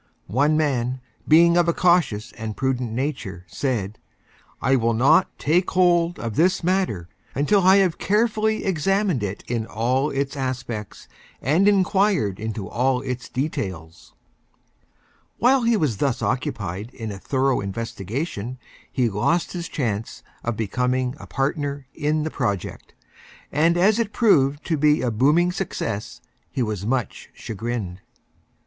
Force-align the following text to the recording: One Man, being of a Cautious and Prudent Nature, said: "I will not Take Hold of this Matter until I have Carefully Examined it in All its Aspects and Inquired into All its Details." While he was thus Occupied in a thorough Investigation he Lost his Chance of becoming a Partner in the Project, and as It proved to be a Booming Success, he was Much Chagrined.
One 0.25 0.57
Man, 0.57 0.99
being 1.27 1.57
of 1.57 1.67
a 1.67 1.73
Cautious 1.75 2.31
and 2.31 2.57
Prudent 2.57 2.91
Nature, 2.91 3.43
said: 3.47 3.99
"I 4.59 4.75
will 4.75 4.95
not 4.95 5.29
Take 5.37 5.69
Hold 5.69 6.17
of 6.17 6.35
this 6.35 6.63
Matter 6.63 7.07
until 7.35 7.61
I 7.61 7.75
have 7.75 7.99
Carefully 7.99 8.65
Examined 8.65 9.21
it 9.21 9.43
in 9.47 9.67
All 9.67 10.09
its 10.09 10.35
Aspects 10.35 11.07
and 11.39 11.67
Inquired 11.67 12.39
into 12.39 12.67
All 12.67 13.01
its 13.01 13.29
Details." 13.29 14.15
While 15.37 15.61
he 15.61 15.77
was 15.77 15.97
thus 15.97 16.23
Occupied 16.23 16.89
in 16.95 17.11
a 17.11 17.19
thorough 17.19 17.59
Investigation 17.59 18.57
he 18.91 19.07
Lost 19.07 19.53
his 19.53 19.69
Chance 19.69 20.23
of 20.43 20.57
becoming 20.57 21.13
a 21.19 21.27
Partner 21.27 21.85
in 21.93 22.23
the 22.23 22.31
Project, 22.31 22.95
and 23.51 23.77
as 23.77 23.99
It 23.99 24.13
proved 24.13 24.65
to 24.65 24.77
be 24.77 25.03
a 25.03 25.11
Booming 25.11 25.51
Success, 25.51 26.21
he 26.49 26.63
was 26.63 26.87
Much 26.87 27.29
Chagrined. 27.35 28.01